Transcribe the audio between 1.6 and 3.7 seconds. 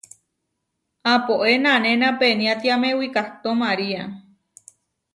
nanéna peniátiame wikahtó